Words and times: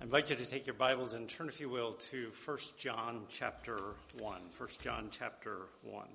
I 0.00 0.04
invite 0.04 0.30
you 0.30 0.36
to 0.36 0.46
take 0.46 0.64
your 0.64 0.76
Bibles 0.76 1.12
and 1.14 1.28
turn, 1.28 1.48
if 1.48 1.60
you 1.60 1.68
will, 1.68 1.94
to 1.94 2.30
1 2.44 2.58
John 2.78 3.22
chapter 3.28 3.94
1. 4.20 4.40
1 4.56 4.68
John 4.80 5.08
chapter 5.10 5.62
1. 5.82 6.06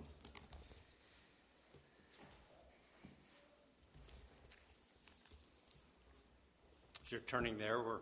As 7.05 7.11
you're 7.11 7.19
turning 7.27 7.57
there, 7.57 7.83
we're 7.83 7.97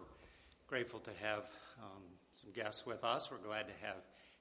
grateful 0.67 0.99
to 0.99 1.11
have 1.19 1.49
um, 1.81 2.03
some 2.31 2.51
guests 2.51 2.85
with 2.85 3.03
us. 3.03 3.31
We're 3.31 3.39
glad 3.39 3.65
to 3.65 3.73
have 3.83 3.97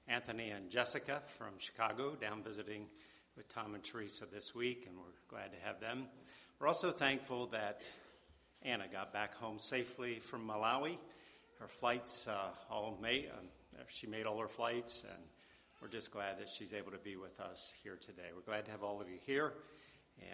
Anthony 0.09 0.51
and 0.51 0.69
Jessica 0.69 1.23
from 1.25 1.55
Chicago 1.57 2.17
down 2.17 2.43
visiting 2.43 2.85
with 3.35 3.49
Tom 3.49 3.75
and 3.75 3.83
Teresa 3.83 4.27
this 4.31 4.55
week, 4.55 4.85
and 4.87 4.95
we're 4.95 5.05
glad 5.39 5.53
to 5.53 5.59
have 5.67 5.81
them. 5.81 6.05
We're 6.59 6.69
also 6.69 6.91
thankful 6.91 7.47
that 7.47 7.91
Anna 8.61 8.85
got 8.93 9.15
back 9.15 9.35
home 9.37 9.59
safely 9.59 10.19
from 10.19 10.47
Malawi 10.47 10.99
her 11.61 11.69
flights 11.69 12.27
uh, 12.27 12.49
all 12.71 12.99
made. 13.01 13.29
Um, 13.39 13.47
she 13.89 14.07
made 14.07 14.27
all 14.27 14.39
her 14.41 14.49
flights, 14.49 15.05
and 15.05 15.23
we're 15.81 15.89
just 15.89 16.11
glad 16.11 16.39
that 16.39 16.49
she's 16.49 16.75
able 16.75 16.91
to 16.91 16.99
be 16.99 17.17
with 17.17 17.39
us 17.39 17.75
here 17.85 17.99
today. 18.01 18.31
We're 18.35 18.43
glad 18.43 18.65
to 18.65 18.71
have 18.71 18.83
all 18.83 19.01
of 19.01 19.09
you 19.09 19.19
here. 19.25 19.53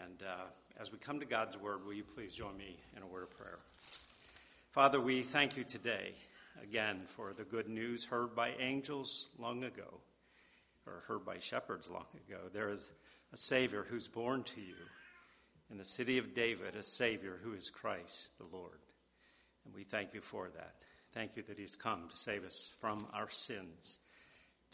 And 0.03 0.23
uh, 0.23 0.47
as 0.81 0.91
we 0.91 0.99
come 0.99 1.21
to 1.21 1.27
God's 1.27 1.59
word, 1.59 1.85
will 1.85 1.95
you 1.95 2.05
please 2.05 2.33
join 2.33 2.57
me 2.57 2.77
in 2.97 3.03
a 3.03 3.07
word 3.07 3.25
of 3.25 3.37
prayer? 3.37 3.59
Father, 4.71 5.01
we 5.01 5.23
thank 5.23 5.57
you 5.57 5.65
today 5.65 6.15
again 6.63 7.03
for 7.07 7.33
the 7.33 7.45
good 7.45 7.69
news 7.69 8.05
heard 8.05 8.35
by 8.35 8.53
angels 8.61 9.29
long 9.39 9.65
ago, 9.65 10.01
or 10.87 11.03
heard 11.09 11.25
by 11.25 11.39
shepherds 11.39 11.91
long 11.91 12.07
ago. 12.29 12.39
There 12.53 12.71
is 12.71 12.91
a 13.33 13.37
Savior 13.37 13.85
who's 13.89 14.07
born 14.09 14.45
to 14.45 14.61
you 14.61 14.77
in 15.71 15.79
the 15.79 15.85
city 15.85 16.19
of 16.19 16.35
David, 16.35 16.77
a 16.77 16.83
Savior 16.83 17.39
who 17.43 17.53
is 17.53 17.69
Christ 17.69 18.39
the 18.39 18.57
Lord. 18.57 18.79
And 19.65 19.75
we 19.75 19.83
thank 19.83 20.15
you 20.15 20.21
for 20.21 20.49
that. 20.55 20.75
Thank 21.17 21.39
you 21.39 21.43
that 21.45 21.59
He's 21.59 21.77
come 21.77 22.11
to 22.11 22.15
save 22.17 22.45
us 22.45 22.71
from 22.79 23.07
our 23.15 23.31
sins, 23.31 24.01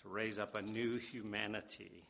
to 0.03 0.09
raise 0.09 0.41
up 0.41 0.57
a 0.57 0.63
new 0.63 0.97
humanity 0.97 2.03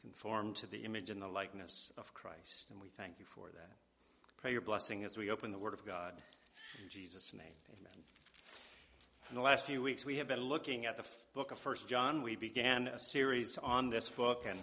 conformed 0.00 0.56
to 0.56 0.66
the 0.66 0.78
image 0.78 1.10
and 1.10 1.20
the 1.20 1.28
likeness 1.28 1.92
of 1.98 2.14
Christ. 2.14 2.70
And 2.70 2.80
we 2.80 2.88
thank 2.88 3.18
you 3.18 3.26
for 3.26 3.48
that. 3.48 3.72
Pray 4.40 4.52
your 4.52 4.62
blessing 4.62 5.04
as 5.04 5.18
we 5.18 5.28
open 5.28 5.52
the 5.52 5.58
Word 5.58 5.74
of 5.74 5.84
God. 5.84 6.14
In 6.82 6.88
Jesus' 6.88 7.34
name, 7.34 7.52
amen. 7.68 8.02
In 9.28 9.36
the 9.36 9.42
last 9.42 9.66
few 9.66 9.82
weeks, 9.82 10.06
we 10.06 10.16
have 10.16 10.28
been 10.28 10.44
looking 10.44 10.86
at 10.86 10.96
the 10.96 11.04
book 11.34 11.50
of 11.52 11.58
First 11.58 11.86
John. 11.86 12.22
We 12.22 12.34
began 12.34 12.88
a 12.88 12.98
series 12.98 13.58
on 13.58 13.90
this 13.90 14.08
book, 14.08 14.46
and 14.48 14.58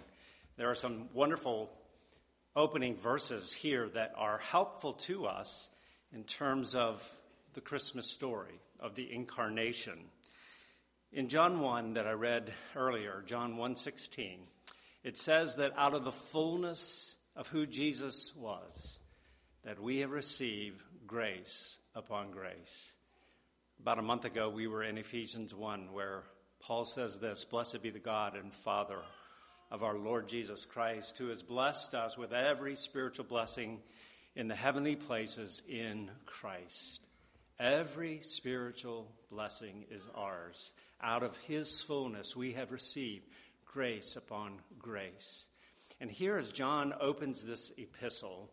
there 0.58 0.72
are 0.72 0.76
some 0.76 1.08
wonderful 1.14 1.70
opening 2.56 2.96
verses 2.96 3.54
here 3.54 3.88
that 3.90 4.14
are 4.18 4.40
helpful 4.40 4.94
to 4.94 5.28
us 5.28 5.70
in 6.12 6.24
terms 6.24 6.74
of 6.74 7.08
the 7.58 7.62
Christmas 7.62 8.08
story 8.12 8.62
of 8.80 8.94
the 8.94 9.12
incarnation. 9.12 9.98
In 11.12 11.28
John 11.28 11.60
1 11.60 11.94
that 11.96 12.06
I 12.06 12.12
read 12.12 12.54
earlier, 12.76 13.24
John 13.26 13.58
1:16, 13.58 14.46
it 15.04 15.18
says 15.18 15.56
that 15.56 15.74
out 15.76 15.96
of 15.96 16.04
the 16.04 16.12
fullness 16.12 17.18
of 17.36 17.48
who 17.48 17.66
Jesus 17.66 18.36
was, 18.36 19.00
that 19.64 19.82
we 19.82 19.98
have 20.02 20.12
received 20.12 20.84
grace 21.08 21.80
upon 21.96 22.30
grace. 22.30 22.94
About 23.80 23.98
a 23.98 24.04
month 24.04 24.26
ago, 24.26 24.52
we 24.52 24.68
were 24.68 24.84
in 24.84 25.00
Ephesians 25.00 25.56
1, 25.56 25.92
where 25.92 26.26
Paul 26.60 26.86
says 26.86 27.18
this 27.18 27.44
Blessed 27.44 27.82
be 27.82 27.90
the 27.90 27.98
God 27.98 28.36
and 28.36 28.54
Father 28.54 29.02
of 29.72 29.82
our 29.82 29.98
Lord 29.98 30.30
Jesus 30.30 30.64
Christ, 30.64 31.18
who 31.18 31.30
has 31.30 31.42
blessed 31.42 31.96
us 31.96 32.20
with 32.20 32.34
every 32.34 32.76
spiritual 32.76 33.26
blessing 33.26 33.82
in 34.36 34.48
the 34.48 34.56
heavenly 34.56 34.96
places 34.96 35.64
in 35.68 36.12
Christ. 36.28 37.07
Every 37.60 38.20
spiritual 38.22 39.12
blessing 39.32 39.86
is 39.90 40.08
ours. 40.14 40.74
Out 41.02 41.24
of 41.24 41.36
His 41.38 41.82
fullness, 41.82 42.36
we 42.36 42.54
have 42.54 42.72
received 42.72 43.26
grace 43.66 44.16
upon 44.16 44.60
grace. 44.78 45.48
And 46.00 46.12
here, 46.12 46.38
as 46.38 46.52
John 46.52 46.94
opens 47.02 47.44
this 47.44 47.72
epistle, 47.78 48.52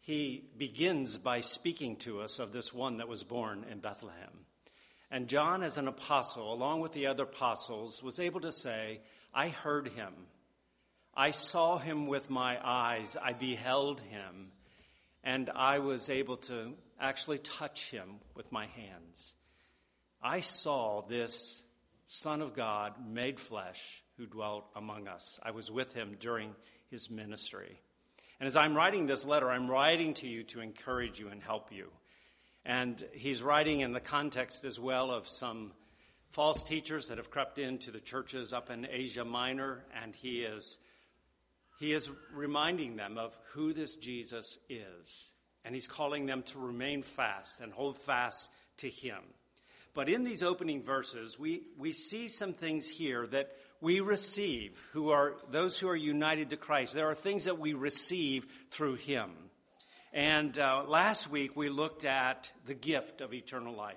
he 0.00 0.50
begins 0.58 1.16
by 1.16 1.40
speaking 1.40 1.96
to 1.96 2.20
us 2.20 2.38
of 2.38 2.52
this 2.52 2.74
one 2.74 2.98
that 2.98 3.08
was 3.08 3.22
born 3.22 3.64
in 3.70 3.78
Bethlehem. 3.78 4.44
And 5.10 5.28
John, 5.28 5.62
as 5.62 5.78
an 5.78 5.88
apostle, 5.88 6.52
along 6.52 6.80
with 6.80 6.92
the 6.92 7.06
other 7.06 7.22
apostles, 7.22 8.02
was 8.02 8.20
able 8.20 8.40
to 8.40 8.52
say, 8.52 9.00
I 9.32 9.48
heard 9.48 9.88
him. 9.88 10.12
I 11.14 11.30
saw 11.30 11.78
him 11.78 12.06
with 12.06 12.28
my 12.28 12.58
eyes. 12.62 13.16
I 13.22 13.32
beheld 13.32 14.00
him. 14.00 14.52
And 15.24 15.48
I 15.54 15.78
was 15.78 16.10
able 16.10 16.36
to 16.38 16.74
actually 17.02 17.38
touch 17.38 17.90
him 17.90 18.20
with 18.34 18.50
my 18.52 18.66
hands. 18.66 19.34
I 20.22 20.40
saw 20.40 21.02
this 21.02 21.62
Son 22.06 22.40
of 22.40 22.54
God 22.54 22.94
made 23.06 23.40
flesh 23.40 24.02
who 24.16 24.26
dwelt 24.26 24.64
among 24.76 25.08
us. 25.08 25.40
I 25.42 25.50
was 25.50 25.70
with 25.70 25.94
him 25.94 26.16
during 26.20 26.54
his 26.90 27.10
ministry. 27.10 27.80
And 28.38 28.46
as 28.46 28.56
I'm 28.56 28.74
writing 28.74 29.06
this 29.06 29.24
letter, 29.24 29.50
I'm 29.50 29.70
writing 29.70 30.14
to 30.14 30.28
you 30.28 30.44
to 30.44 30.60
encourage 30.60 31.18
you 31.18 31.28
and 31.28 31.42
help 31.42 31.72
you. 31.72 31.88
And 32.64 33.04
he's 33.12 33.42
writing 33.42 33.80
in 33.80 33.92
the 33.92 34.00
context 34.00 34.64
as 34.64 34.78
well 34.78 35.10
of 35.10 35.26
some 35.26 35.72
false 36.30 36.62
teachers 36.62 37.08
that 37.08 37.18
have 37.18 37.30
crept 37.30 37.58
into 37.58 37.90
the 37.90 38.00
churches 38.00 38.52
up 38.52 38.70
in 38.70 38.86
Asia 38.88 39.24
Minor, 39.24 39.84
and 40.02 40.14
he 40.14 40.42
is, 40.42 40.78
he 41.80 41.92
is 41.92 42.10
reminding 42.32 42.96
them 42.96 43.18
of 43.18 43.36
who 43.52 43.72
this 43.72 43.96
Jesus 43.96 44.58
is 44.68 45.32
and 45.64 45.74
he's 45.74 45.86
calling 45.86 46.26
them 46.26 46.42
to 46.42 46.58
remain 46.58 47.02
fast 47.02 47.60
and 47.60 47.72
hold 47.72 47.96
fast 47.96 48.50
to 48.78 48.88
him. 48.88 49.18
But 49.94 50.08
in 50.08 50.24
these 50.24 50.42
opening 50.42 50.82
verses, 50.82 51.38
we, 51.38 51.62
we 51.78 51.92
see 51.92 52.28
some 52.28 52.54
things 52.54 52.88
here 52.88 53.26
that 53.28 53.52
we 53.80 54.00
receive, 54.00 54.80
who 54.92 55.10
are 55.10 55.34
those 55.50 55.78
who 55.78 55.88
are 55.88 55.96
united 55.96 56.50
to 56.50 56.56
Christ. 56.56 56.94
There 56.94 57.10
are 57.10 57.14
things 57.14 57.44
that 57.44 57.58
we 57.58 57.74
receive 57.74 58.46
through 58.70 58.94
him. 58.94 59.30
And 60.12 60.58
uh, 60.58 60.84
last 60.86 61.30
week, 61.30 61.56
we 61.56 61.68
looked 61.68 62.04
at 62.04 62.50
the 62.64 62.74
gift 62.74 63.20
of 63.20 63.34
eternal 63.34 63.74
life. 63.74 63.96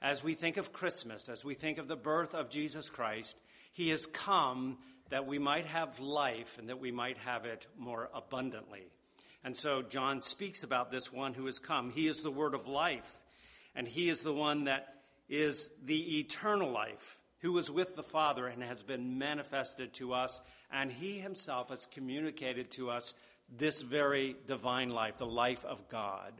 As 0.00 0.24
we 0.24 0.34
think 0.34 0.56
of 0.56 0.72
Christmas, 0.72 1.28
as 1.28 1.44
we 1.44 1.54
think 1.54 1.78
of 1.78 1.88
the 1.88 1.96
birth 1.96 2.34
of 2.34 2.50
Jesus 2.50 2.90
Christ, 2.90 3.36
he 3.72 3.90
has 3.90 4.06
come 4.06 4.78
that 5.10 5.26
we 5.26 5.38
might 5.38 5.66
have 5.66 6.00
life 6.00 6.58
and 6.58 6.68
that 6.68 6.80
we 6.80 6.90
might 6.90 7.18
have 7.18 7.44
it 7.44 7.66
more 7.78 8.08
abundantly. 8.14 8.86
And 9.44 9.56
so 9.56 9.82
John 9.82 10.22
speaks 10.22 10.62
about 10.62 10.90
this 10.90 11.12
one 11.12 11.34
who 11.34 11.46
has 11.46 11.58
come. 11.58 11.90
He 11.90 12.06
is 12.06 12.20
the 12.20 12.30
word 12.30 12.54
of 12.54 12.68
life, 12.68 13.12
and 13.74 13.88
he 13.88 14.08
is 14.08 14.20
the 14.20 14.32
one 14.32 14.64
that 14.64 14.94
is 15.28 15.70
the 15.84 16.20
eternal 16.20 16.70
life, 16.70 17.18
who 17.40 17.52
was 17.52 17.70
with 17.70 17.96
the 17.96 18.02
Father 18.02 18.46
and 18.46 18.62
has 18.62 18.82
been 18.82 19.18
manifested 19.18 19.92
to 19.94 20.12
us, 20.12 20.40
and 20.70 20.92
he 20.92 21.18
himself 21.18 21.70
has 21.70 21.86
communicated 21.86 22.70
to 22.72 22.90
us 22.90 23.14
this 23.50 23.82
very 23.82 24.36
divine 24.46 24.90
life, 24.90 25.18
the 25.18 25.26
life 25.26 25.64
of 25.64 25.88
God. 25.88 26.32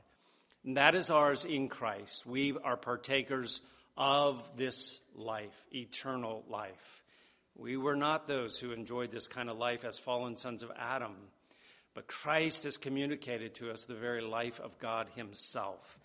And 0.64 0.76
that 0.76 0.94
is 0.94 1.10
ours 1.10 1.44
in 1.44 1.68
Christ. 1.68 2.24
We 2.24 2.56
are 2.62 2.76
partakers 2.76 3.62
of 3.96 4.56
this 4.56 5.00
life, 5.14 5.66
eternal 5.74 6.44
life. 6.48 7.02
We 7.56 7.76
were 7.76 7.96
not 7.96 8.28
those 8.28 8.58
who 8.58 8.70
enjoyed 8.72 9.10
this 9.10 9.26
kind 9.26 9.50
of 9.50 9.58
life 9.58 9.84
as 9.84 9.98
fallen 9.98 10.36
sons 10.36 10.62
of 10.62 10.70
Adam. 10.78 11.16
But 11.94 12.06
Christ 12.06 12.64
has 12.64 12.76
communicated 12.76 13.54
to 13.56 13.70
us 13.70 13.84
the 13.84 13.94
very 13.94 14.22
life 14.22 14.60
of 14.60 14.78
God 14.78 15.08
Himself. 15.14 15.98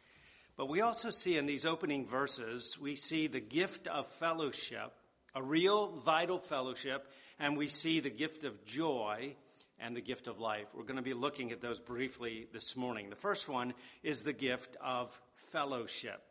But 0.58 0.70
we 0.70 0.81
also 0.81 1.09
see 1.12 1.38
in 1.38 1.46
these 1.46 1.66
opening 1.66 2.06
verses, 2.06 2.78
we 2.80 2.96
see 2.96 3.28
the 3.28 3.40
gift 3.40 3.88
of 3.88 4.08
fellowship, 4.08 4.92
a 5.36 5.42
real 5.42 5.88
vital 5.88 6.40
fellowship, 6.40 7.12
and 7.40 7.56
we 7.56 7.68
see 7.68 8.00
the 8.00 8.09
gift 8.09 8.44
of 8.44 8.66
joy 8.66 9.36
and 9.80 9.96
the 9.96 10.02
gift 10.02 10.28
of 10.28 10.40
life. 10.40 10.74
We're 10.74 10.84
going 10.84 10.98
to 10.98 11.03
be 11.03 11.14
looking 11.14 11.52
at 11.52 11.62
those 11.62 11.80
briefly 11.80 12.48
this 12.52 12.75
morning. 12.75 13.09
The 13.09 13.16
first 13.16 13.48
one 13.48 13.74
is 14.02 14.24
the 14.24 14.34
gift 14.34 14.75
of 14.84 15.19
fellowship. 15.34 16.22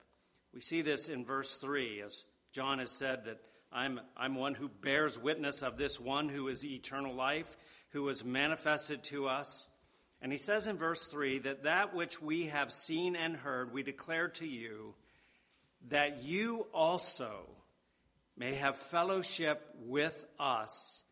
We 0.52 0.61
see 0.61 0.82
this 0.82 1.09
in 1.09 1.25
verse 1.25 1.55
3, 1.56 2.02
as 2.02 2.25
John 2.52 2.81
has 2.81 2.91
said 2.91 3.26
that 3.26 3.38
I'm, 3.73 4.00
I'm 4.17 4.35
one 4.35 4.55
who 4.55 4.69
bears 4.69 5.19
witness 5.19 5.62
of 5.62 5.76
this 5.76 6.00
one 6.00 6.29
who 6.29 6.49
is 6.49 6.64
eternal 6.64 7.14
life 7.14 7.56
who 7.91 8.03
was 8.03 8.25
manifested 8.25 9.03
to 9.05 9.29
us. 9.29 9.69
And 10.21 10.33
he 10.33 10.38
says 10.38 10.67
in 10.67 10.77
verse 10.77 11.05
3 11.06 11.41
that 11.41 11.65
that 11.65 11.94
which 11.94 12.21
we 12.21 12.47
have 12.47 12.73
seen 12.73 13.17
and 13.17 13.37
heard, 13.37 13.73
we 13.73 13.83
declare 13.83 14.29
to 14.29 14.47
you, 14.47 14.94
that 15.88 16.25
you 16.25 16.67
also 16.73 17.47
may 18.37 18.55
have 18.55 18.77
fellowship 18.77 19.62
with 19.87 20.27
us. 20.38 21.03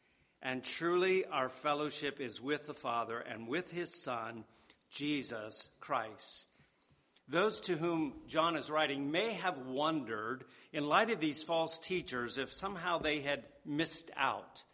And 0.42 0.62
truly, 0.62 1.24
our 1.24 1.48
fellowship 1.48 2.20
is 2.20 2.40
with 2.40 2.66
the 2.66 2.74
Father 2.74 3.18
and 3.18 3.48
with 3.48 3.72
his 3.72 4.02
Son, 4.02 4.44
Jesus 4.90 5.70
Christ. 5.80 6.48
Those 7.26 7.60
to 7.60 7.76
whom 7.76 8.12
John 8.26 8.56
is 8.56 8.70
writing 8.70 9.10
may 9.10 9.32
have 9.34 9.58
wondered, 9.60 10.44
in 10.72 10.86
light 10.86 11.10
of 11.10 11.20
these 11.20 11.42
false 11.42 11.78
teachers, 11.78 12.36
if 12.36 12.52
somehow 12.52 12.98
they 12.98 13.20
had 13.20 13.46
missed 13.64 14.10
out 14.16 14.64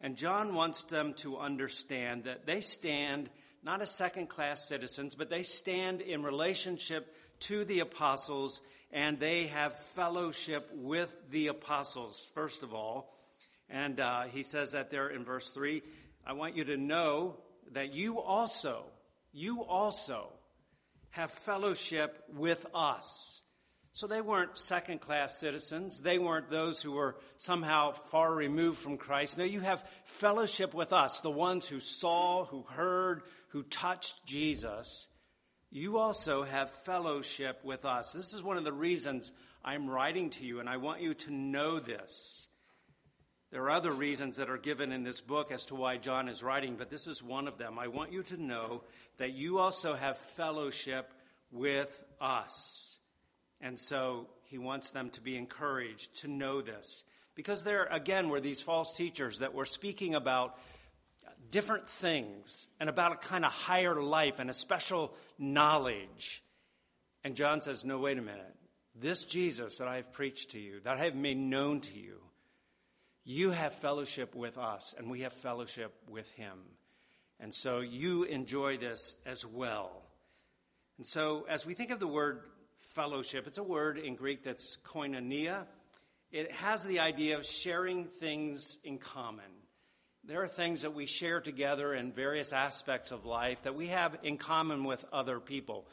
and 0.00 0.16
John 0.16 0.54
wants 0.54 0.84
them 0.84 1.14
to 1.14 1.38
understand 1.38 2.24
that 2.24 2.46
they 2.46 2.60
stand 2.60 3.30
not 3.62 3.82
as 3.82 3.90
second 3.90 4.28
class 4.28 4.68
citizens, 4.68 5.14
but 5.14 5.30
they 5.30 5.42
stand 5.42 6.00
in 6.00 6.22
relationship 6.22 7.14
to 7.40 7.64
the 7.64 7.80
apostles 7.80 8.62
and 8.92 9.18
they 9.18 9.48
have 9.48 9.74
fellowship 9.74 10.70
with 10.72 11.14
the 11.30 11.48
apostles, 11.48 12.30
first 12.34 12.62
of 12.62 12.72
all. 12.72 13.14
And 13.68 14.00
uh, 14.00 14.22
he 14.24 14.42
says 14.42 14.72
that 14.72 14.90
there 14.90 15.08
in 15.08 15.24
verse 15.24 15.50
3 15.50 15.82
I 16.26 16.32
want 16.32 16.56
you 16.56 16.64
to 16.64 16.76
know 16.76 17.36
that 17.72 17.92
you 17.94 18.20
also, 18.20 18.84
you 19.32 19.62
also 19.62 20.28
have 21.10 21.30
fellowship 21.30 22.22
with 22.34 22.66
us. 22.74 23.42
So 23.98 24.06
they 24.06 24.20
weren't 24.20 24.56
second 24.56 25.00
class 25.00 25.40
citizens. 25.40 25.98
They 25.98 26.20
weren't 26.20 26.50
those 26.50 26.80
who 26.80 26.92
were 26.92 27.16
somehow 27.36 27.90
far 27.90 28.32
removed 28.32 28.78
from 28.78 28.96
Christ. 28.96 29.36
No, 29.36 29.42
you 29.42 29.58
have 29.58 29.82
fellowship 30.04 30.72
with 30.72 30.92
us, 30.92 31.18
the 31.18 31.32
ones 31.32 31.66
who 31.66 31.80
saw, 31.80 32.44
who 32.44 32.62
heard, 32.62 33.22
who 33.48 33.64
touched 33.64 34.24
Jesus. 34.24 35.08
You 35.72 35.98
also 35.98 36.44
have 36.44 36.70
fellowship 36.70 37.64
with 37.64 37.84
us. 37.84 38.12
This 38.12 38.34
is 38.34 38.40
one 38.40 38.56
of 38.56 38.62
the 38.62 38.72
reasons 38.72 39.32
I'm 39.64 39.90
writing 39.90 40.30
to 40.30 40.46
you, 40.46 40.60
and 40.60 40.68
I 40.68 40.76
want 40.76 41.00
you 41.00 41.14
to 41.14 41.32
know 41.32 41.80
this. 41.80 42.48
There 43.50 43.64
are 43.64 43.70
other 43.70 43.90
reasons 43.90 44.36
that 44.36 44.48
are 44.48 44.58
given 44.58 44.92
in 44.92 45.02
this 45.02 45.20
book 45.20 45.50
as 45.50 45.64
to 45.64 45.74
why 45.74 45.96
John 45.96 46.28
is 46.28 46.40
writing, 46.40 46.76
but 46.76 46.88
this 46.88 47.08
is 47.08 47.20
one 47.20 47.48
of 47.48 47.58
them. 47.58 47.80
I 47.80 47.88
want 47.88 48.12
you 48.12 48.22
to 48.22 48.40
know 48.40 48.84
that 49.16 49.32
you 49.32 49.58
also 49.58 49.94
have 49.94 50.16
fellowship 50.16 51.12
with 51.50 52.04
us. 52.20 52.87
And 53.60 53.78
so 53.78 54.28
he 54.44 54.58
wants 54.58 54.90
them 54.90 55.10
to 55.10 55.20
be 55.20 55.36
encouraged 55.36 56.20
to 56.20 56.28
know 56.28 56.60
this. 56.60 57.04
Because 57.34 57.62
there, 57.62 57.84
again, 57.84 58.28
were 58.28 58.40
these 58.40 58.60
false 58.60 58.96
teachers 58.96 59.38
that 59.40 59.54
were 59.54 59.66
speaking 59.66 60.14
about 60.14 60.58
different 61.50 61.86
things 61.86 62.68
and 62.80 62.88
about 62.88 63.12
a 63.12 63.16
kind 63.16 63.44
of 63.44 63.52
higher 63.52 64.00
life 64.02 64.38
and 64.38 64.50
a 64.50 64.54
special 64.54 65.14
knowledge. 65.38 66.42
And 67.24 67.36
John 67.36 67.62
says, 67.62 67.84
No, 67.84 67.98
wait 67.98 68.18
a 68.18 68.22
minute. 68.22 68.54
This 68.94 69.24
Jesus 69.24 69.78
that 69.78 69.88
I 69.88 69.96
have 69.96 70.12
preached 70.12 70.52
to 70.52 70.58
you, 70.58 70.80
that 70.84 70.98
I 70.98 71.04
have 71.04 71.14
made 71.14 71.38
known 71.38 71.80
to 71.82 71.98
you, 71.98 72.18
you 73.24 73.50
have 73.50 73.74
fellowship 73.74 74.34
with 74.34 74.58
us, 74.58 74.94
and 74.98 75.10
we 75.10 75.20
have 75.20 75.32
fellowship 75.32 75.94
with 76.08 76.32
him. 76.32 76.58
And 77.38 77.54
so 77.54 77.80
you 77.80 78.24
enjoy 78.24 78.78
this 78.78 79.14
as 79.24 79.46
well. 79.46 80.02
And 80.96 81.06
so, 81.06 81.46
as 81.48 81.64
we 81.64 81.74
think 81.74 81.90
of 81.90 82.00
the 82.00 82.08
word 82.08 82.40
fellowship. 82.98 83.46
It's 83.46 83.58
a 83.58 83.62
word 83.62 83.96
in 83.96 84.16
Greek 84.16 84.42
that's 84.42 84.76
koinonia. 84.78 85.66
It 86.32 86.50
has 86.50 86.82
the 86.82 86.98
idea 86.98 87.38
of 87.38 87.46
sharing 87.46 88.06
things 88.06 88.80
in 88.82 88.98
common. 88.98 89.44
There 90.24 90.42
are 90.42 90.48
things 90.48 90.82
that 90.82 90.94
we 90.94 91.06
share 91.06 91.40
together 91.40 91.94
in 91.94 92.10
various 92.10 92.52
aspects 92.52 93.12
of 93.12 93.24
life 93.24 93.62
that 93.62 93.76
we 93.76 93.86
have 93.86 94.18
in 94.24 94.36
common 94.36 94.82
with 94.82 95.04
other 95.12 95.38
people. 95.38 95.86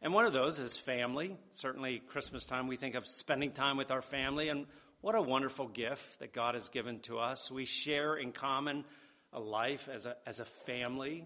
And 0.00 0.14
one 0.14 0.24
of 0.24 0.32
those 0.32 0.60
is 0.60 0.76
family. 0.78 1.36
Certainly, 1.50 1.98
Christmas 2.06 2.46
time, 2.46 2.68
we 2.68 2.76
think 2.76 2.94
of 2.94 3.08
spending 3.08 3.50
time 3.50 3.76
with 3.76 3.90
our 3.90 4.00
family. 4.00 4.48
And 4.48 4.66
what 5.00 5.16
a 5.16 5.22
wonderful 5.22 5.66
gift 5.66 6.20
that 6.20 6.32
God 6.32 6.54
has 6.54 6.68
given 6.68 7.00
to 7.00 7.18
us. 7.18 7.50
We 7.50 7.64
share 7.64 8.14
in 8.14 8.30
common 8.30 8.84
a 9.32 9.40
life 9.40 9.88
as 9.92 10.06
a, 10.06 10.14
as 10.24 10.38
a 10.38 10.44
family. 10.44 11.24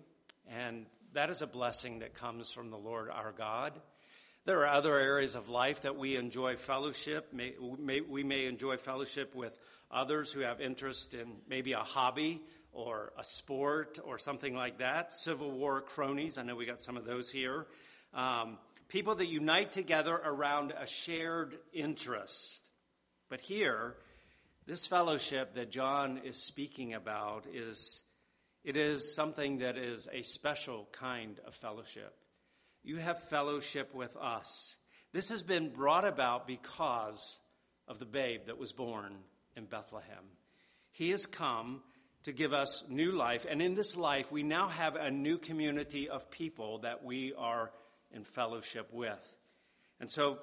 And 0.49 0.87
that 1.13 1.29
is 1.29 1.43
a 1.43 1.47
blessing 1.47 1.99
that 1.99 2.15
comes 2.15 2.51
from 2.51 2.71
the 2.71 2.79
Lord 2.79 3.11
our 3.11 3.33
God. 3.33 3.75
There 4.47 4.61
are 4.61 4.69
other 4.69 4.99
areas 4.99 5.35
of 5.35 5.51
life 5.51 5.83
that 5.83 5.99
we 5.99 6.17
enjoy 6.17 6.57
fellowship. 6.57 7.31
May, 7.35 7.55
may, 7.79 8.01
we 8.01 8.25
may 8.25 8.47
enjoy 8.47 8.79
fellowship 8.79 9.35
with 9.35 9.59
others 9.91 10.33
who 10.33 10.41
have 10.41 10.63
interest 10.63 11.13
in 11.13 11.37
maybe 11.47 11.73
a 11.73 11.81
hobby 11.81 12.41
or 12.73 13.13
a 13.19 13.25
sport 13.25 13.99
or 14.03 14.19
something 14.19 14.55
like 14.55 14.79
that. 14.79 15.15
Civil 15.15 15.51
War 15.51 15.83
cronies, 15.83 16.39
I 16.39 16.43
know 16.43 16.57
we 16.57 16.65
got 16.65 16.81
some 16.81 16.97
of 16.97 17.05
those 17.05 17.31
here. 17.31 17.67
Um, 18.15 18.57
people 18.89 19.15
that 19.17 19.27
unite 19.27 19.73
together 19.73 20.15
around 20.15 20.73
a 20.73 20.87
shared 20.87 21.59
interest. 21.75 22.71
But 23.29 23.43
here, 23.43 23.95
this 24.67 24.87
fellowship 24.87 25.55
that 25.55 25.71
John 25.71 26.23
is 26.25 26.43
speaking 26.43 26.95
about 26.95 27.47
is 27.53 28.03
it 28.65 28.79
is 28.79 29.15
something 29.15 29.59
that 29.59 29.77
is 29.77 30.09
a 30.11 30.23
special 30.23 30.89
kind 30.93 31.39
of 31.47 31.55
fellowship 31.55 32.17
you 32.82 32.97
have 32.97 33.23
fellowship 33.31 33.94
with 33.94 34.17
us. 34.17 34.77
This 35.12 35.31
has 35.31 35.43
been 35.43 35.71
brought 35.71 36.05
about 36.05 36.47
because 36.47 37.41
of 37.88 37.99
the 37.99 38.06
babe 38.06 38.43
that 38.47 38.59
was 38.59 38.73
born 38.73 39.17
in 39.56 39.65
Bethlehem. 39.65 40.25
He 40.93 41.11
has 41.11 41.27
come 41.27 41.82
to 42.25 42.32
give 42.32 42.53
us 42.53 42.85
new 42.88 43.12
life, 43.12 43.47
and 43.49 43.62
in 43.62 43.75
this 43.75 43.97
life, 43.97 44.31
we 44.31 44.43
now 44.43 44.69
have 44.69 44.94
a 44.94 45.11
new 45.11 45.38
community 45.38 46.09
of 46.09 46.31
people 46.31 46.79
that 46.81 47.03
we 47.03 47.32
are 47.37 47.71
in 48.12 48.25
fellowship 48.25 48.88
with. 48.93 49.38
And 50.00 50.11
so, 50.11 50.38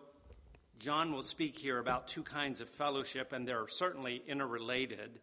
John 0.80 1.12
will 1.12 1.24
speak 1.24 1.58
here 1.58 1.80
about 1.80 2.08
two 2.08 2.24
kinds 2.24 2.62
of 2.62 2.70
fellowship, 2.70 3.32
and 3.32 3.48
they're 3.48 3.68
certainly 3.68 4.22
interrelated. 4.28 5.20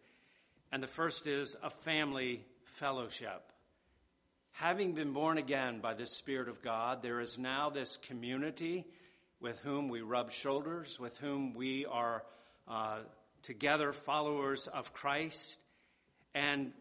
And 0.71 0.81
the 0.83 0.87
first 0.87 1.27
is 1.27 1.55
a 1.63 1.69
family 1.69 2.45
fellowship. 2.65 3.51
Having 4.59 4.93
been 4.93 5.11
born 5.11 5.37
again 5.37 5.81
by 5.81 5.95
the 5.95 6.07
Spirit 6.07 6.47
of 6.47 6.61
God, 6.61 7.01
there 7.01 7.19
is 7.19 7.37
now 7.37 7.69
this 7.69 7.97
community 7.97 8.85
with 9.41 9.59
whom 9.59 9.89
we 9.89 9.99
rub 9.99 10.31
shoulders, 10.31 10.97
with 10.97 11.17
whom 11.17 11.53
we 11.53 11.85
are 11.85 12.23
uh, 12.65 12.99
together 13.41 13.91
followers 13.91 14.67
of 14.67 14.93
Christ. 14.93 15.59
And 16.33 16.71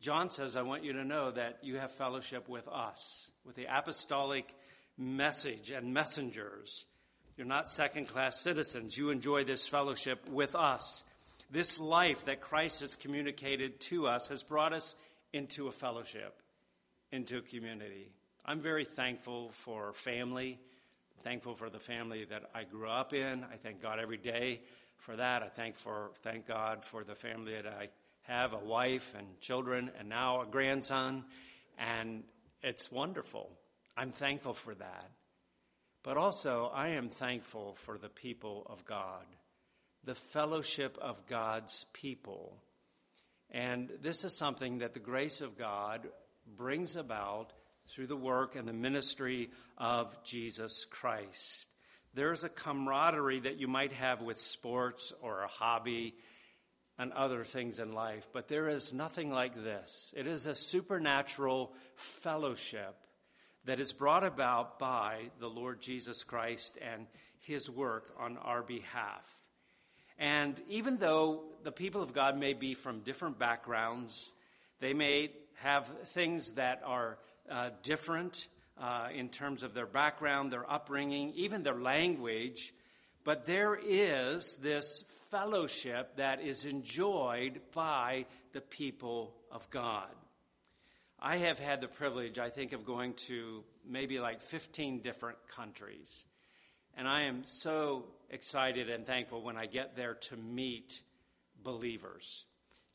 John 0.00 0.30
says, 0.30 0.56
I 0.56 0.62
want 0.62 0.82
you 0.82 0.94
to 0.94 1.04
know 1.04 1.30
that 1.30 1.58
you 1.60 1.76
have 1.76 1.92
fellowship 1.92 2.48
with 2.48 2.66
us, 2.68 3.30
with 3.44 3.54
the 3.54 3.66
apostolic 3.68 4.54
message 4.96 5.70
and 5.70 5.92
messengers. 5.92 6.86
You're 7.36 7.46
not 7.46 7.68
second 7.68 8.08
class 8.08 8.40
citizens. 8.40 8.96
You 8.96 9.10
enjoy 9.10 9.44
this 9.44 9.68
fellowship 9.68 10.26
with 10.30 10.54
us. 10.54 11.04
This 11.50 11.78
life 11.78 12.24
that 12.24 12.40
Christ 12.40 12.80
has 12.80 12.96
communicated 12.96 13.78
to 13.80 14.06
us 14.06 14.28
has 14.28 14.42
brought 14.42 14.72
us 14.72 14.96
into 15.34 15.68
a 15.68 15.72
fellowship 15.72 16.40
into 17.12 17.38
a 17.38 17.42
community. 17.42 18.10
I'm 18.44 18.60
very 18.60 18.84
thankful 18.84 19.50
for 19.52 19.92
family, 19.92 20.58
thankful 21.22 21.54
for 21.54 21.70
the 21.70 21.80
family 21.80 22.24
that 22.24 22.50
I 22.54 22.64
grew 22.64 22.88
up 22.88 23.12
in. 23.12 23.44
I 23.44 23.56
thank 23.56 23.82
God 23.82 23.98
every 23.98 24.16
day 24.16 24.62
for 24.98 25.16
that. 25.16 25.42
I 25.42 25.48
thank 25.48 25.76
for 25.76 26.10
thank 26.22 26.46
God 26.46 26.84
for 26.84 27.04
the 27.04 27.14
family 27.14 27.54
that 27.54 27.66
I 27.66 27.88
have, 28.22 28.52
a 28.52 28.58
wife 28.58 29.14
and 29.16 29.26
children 29.40 29.90
and 29.98 30.08
now 30.08 30.42
a 30.42 30.46
grandson, 30.46 31.24
and 31.78 32.24
it's 32.62 32.92
wonderful. 32.92 33.50
I'm 33.96 34.10
thankful 34.10 34.54
for 34.54 34.74
that. 34.74 35.10
But 36.02 36.16
also, 36.16 36.70
I 36.72 36.88
am 36.90 37.08
thankful 37.08 37.74
for 37.74 37.98
the 37.98 38.08
people 38.08 38.66
of 38.70 38.84
God, 38.84 39.24
the 40.04 40.14
fellowship 40.14 40.96
of 41.00 41.26
God's 41.26 41.84
people. 41.92 42.56
And 43.50 43.90
this 44.02 44.24
is 44.24 44.36
something 44.38 44.78
that 44.78 44.94
the 44.94 45.00
grace 45.00 45.40
of 45.40 45.58
God 45.58 46.06
brings 46.56 46.96
about 46.96 47.52
through 47.86 48.06
the 48.06 48.16
work 48.16 48.56
and 48.56 48.68
the 48.68 48.72
ministry 48.72 49.50
of 49.76 50.22
Jesus 50.24 50.84
Christ. 50.84 51.68
There's 52.14 52.44
a 52.44 52.48
camaraderie 52.48 53.40
that 53.40 53.58
you 53.58 53.68
might 53.68 53.92
have 53.92 54.22
with 54.22 54.38
sports 54.38 55.12
or 55.22 55.42
a 55.42 55.48
hobby 55.48 56.14
and 56.98 57.12
other 57.12 57.44
things 57.44 57.78
in 57.78 57.92
life, 57.92 58.28
but 58.32 58.48
there 58.48 58.68
is 58.68 58.92
nothing 58.92 59.30
like 59.30 59.54
this. 59.54 60.12
It 60.16 60.26
is 60.26 60.46
a 60.46 60.54
supernatural 60.54 61.72
fellowship 61.94 62.96
that 63.64 63.80
is 63.80 63.92
brought 63.92 64.24
about 64.24 64.78
by 64.78 65.30
the 65.38 65.48
Lord 65.48 65.80
Jesus 65.80 66.24
Christ 66.24 66.78
and 66.80 67.06
his 67.40 67.70
work 67.70 68.12
on 68.18 68.36
our 68.38 68.62
behalf. 68.62 69.26
And 70.18 70.60
even 70.68 70.96
though 70.96 71.44
the 71.62 71.70
people 71.70 72.02
of 72.02 72.12
God 72.12 72.36
may 72.36 72.52
be 72.52 72.74
from 72.74 73.00
different 73.00 73.38
backgrounds, 73.38 74.32
they 74.80 74.94
may 74.94 75.30
have 75.56 75.86
things 76.04 76.52
that 76.52 76.82
are 76.84 77.18
uh, 77.50 77.70
different 77.82 78.48
uh, 78.80 79.08
in 79.12 79.28
terms 79.28 79.62
of 79.62 79.74
their 79.74 79.86
background, 79.86 80.52
their 80.52 80.70
upbringing, 80.70 81.32
even 81.34 81.62
their 81.62 81.80
language. 81.80 82.72
But 83.24 83.46
there 83.46 83.74
is 83.74 84.56
this 84.56 85.04
fellowship 85.30 86.16
that 86.16 86.40
is 86.40 86.64
enjoyed 86.64 87.60
by 87.74 88.26
the 88.52 88.60
people 88.60 89.34
of 89.50 89.68
God. 89.70 90.08
I 91.20 91.38
have 91.38 91.58
had 91.58 91.80
the 91.80 91.88
privilege, 91.88 92.38
I 92.38 92.48
think, 92.48 92.72
of 92.72 92.84
going 92.84 93.14
to 93.26 93.64
maybe 93.84 94.20
like 94.20 94.40
15 94.40 95.00
different 95.00 95.38
countries. 95.48 96.26
And 96.96 97.08
I 97.08 97.22
am 97.22 97.42
so 97.44 98.04
excited 98.30 98.88
and 98.88 99.04
thankful 99.04 99.42
when 99.42 99.56
I 99.56 99.66
get 99.66 99.96
there 99.96 100.14
to 100.14 100.36
meet 100.36 101.02
believers. 101.62 102.46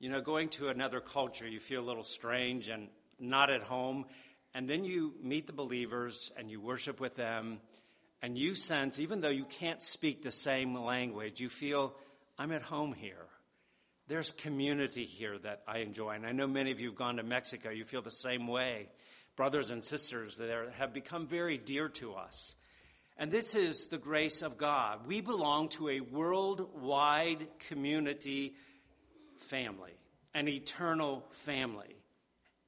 You 0.03 0.09
know, 0.09 0.19
going 0.19 0.49
to 0.49 0.67
another 0.67 0.99
culture, 0.99 1.47
you 1.47 1.61
feel 1.61 1.79
a 1.79 1.87
little 1.87 2.03
strange 2.03 2.67
and 2.67 2.89
not 3.21 3.49
at 3.49 3.61
home. 3.61 4.03
And 4.53 4.69
then 4.69 4.83
you 4.83 5.13
meet 5.23 5.47
the 5.47 5.53
believers 5.53 6.29
and 6.35 6.51
you 6.51 6.59
worship 6.59 6.99
with 6.99 7.15
them. 7.15 7.61
And 8.21 8.37
you 8.37 8.53
sense, 8.53 8.99
even 8.99 9.21
though 9.21 9.29
you 9.29 9.45
can't 9.45 9.81
speak 9.81 10.21
the 10.21 10.29
same 10.29 10.75
language, 10.75 11.39
you 11.39 11.47
feel, 11.47 11.95
I'm 12.37 12.51
at 12.51 12.63
home 12.63 12.91
here. 12.91 13.27
There's 14.09 14.33
community 14.33 15.05
here 15.05 15.37
that 15.37 15.63
I 15.69 15.77
enjoy. 15.77 16.15
And 16.15 16.25
I 16.25 16.33
know 16.33 16.47
many 16.47 16.71
of 16.71 16.81
you 16.81 16.89
have 16.89 16.97
gone 16.97 17.15
to 17.15 17.23
Mexico, 17.23 17.69
you 17.69 17.85
feel 17.85 18.01
the 18.01 18.11
same 18.11 18.45
way. 18.45 18.89
brothers 19.37 19.71
and 19.71 19.81
sisters 19.81 20.35
that 20.35 20.49
have 20.77 20.93
become 20.93 21.25
very 21.25 21.57
dear 21.57 21.87
to 21.87 22.13
us. 22.13 22.57
And 23.17 23.31
this 23.31 23.55
is 23.55 23.87
the 23.87 23.97
grace 23.97 24.41
of 24.41 24.57
God. 24.57 25.07
We 25.07 25.21
belong 25.21 25.69
to 25.69 25.87
a 25.87 26.01
worldwide 26.01 27.47
community 27.69 28.55
family, 29.49 29.93
an 30.33 30.47
eternal 30.47 31.23
family. 31.29 31.95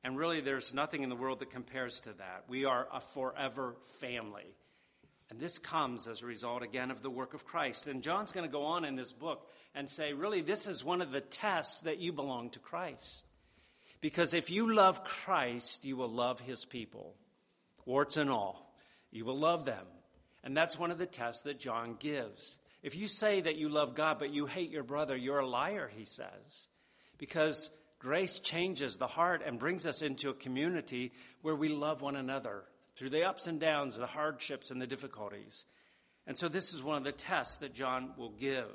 And 0.03 0.17
really, 0.17 0.41
there's 0.41 0.73
nothing 0.73 1.01
in 1.01 1.09
the 1.09 1.15
world 1.15 1.39
that 1.39 1.49
compares 1.49 1.99
to 2.01 2.13
that. 2.13 2.43
We 2.47 2.65
are 2.65 2.87
a 2.93 2.99
forever 2.99 3.75
family. 3.99 4.45
And 5.29 5.39
this 5.39 5.57
comes 5.57 6.07
as 6.07 6.21
a 6.21 6.27
result, 6.27 6.61
again, 6.61 6.91
of 6.91 7.01
the 7.01 7.09
work 7.09 7.33
of 7.33 7.45
Christ. 7.45 7.87
And 7.87 8.03
John's 8.03 8.31
going 8.31 8.45
to 8.45 8.51
go 8.51 8.65
on 8.65 8.85
in 8.85 8.95
this 8.95 9.11
book 9.11 9.49
and 9.73 9.89
say, 9.89 10.13
really, 10.13 10.41
this 10.41 10.67
is 10.67 10.85
one 10.85 11.01
of 11.01 11.11
the 11.11 11.21
tests 11.21 11.81
that 11.81 11.99
you 11.99 12.13
belong 12.13 12.51
to 12.51 12.59
Christ. 12.59 13.25
Because 14.01 14.35
if 14.35 14.51
you 14.51 14.71
love 14.73 15.03
Christ, 15.03 15.83
you 15.83 15.97
will 15.97 16.11
love 16.11 16.39
his 16.39 16.65
people, 16.65 17.15
warts 17.85 18.17
and 18.17 18.29
all. 18.29 18.71
You 19.11 19.25
will 19.25 19.37
love 19.37 19.65
them. 19.65 19.85
And 20.43 20.55
that's 20.55 20.77
one 20.77 20.91
of 20.91 20.99
the 20.99 21.07
tests 21.07 21.41
that 21.43 21.59
John 21.59 21.95
gives. 21.97 22.59
If 22.85 22.95
you 22.95 23.07
say 23.07 23.41
that 23.41 23.55
you 23.55 23.67
love 23.67 23.95
God, 23.95 24.19
but 24.19 24.31
you 24.31 24.45
hate 24.45 24.69
your 24.69 24.83
brother, 24.83 25.15
you're 25.15 25.39
a 25.39 25.47
liar, 25.47 25.89
he 25.97 26.05
says. 26.05 26.67
Because 27.17 27.71
grace 27.97 28.37
changes 28.37 28.97
the 28.97 29.07
heart 29.07 29.41
and 29.43 29.57
brings 29.57 29.87
us 29.87 30.03
into 30.03 30.29
a 30.29 30.35
community 30.35 31.11
where 31.41 31.55
we 31.55 31.67
love 31.67 32.03
one 32.03 32.15
another 32.15 32.63
through 32.95 33.09
the 33.09 33.23
ups 33.23 33.47
and 33.47 33.59
downs, 33.59 33.97
the 33.97 34.05
hardships 34.05 34.69
and 34.69 34.79
the 34.79 34.85
difficulties. 34.85 35.65
And 36.27 36.37
so 36.37 36.47
this 36.47 36.75
is 36.75 36.83
one 36.83 36.95
of 36.95 37.03
the 37.03 37.11
tests 37.11 37.57
that 37.57 37.73
John 37.73 38.11
will 38.19 38.29
give. 38.29 38.69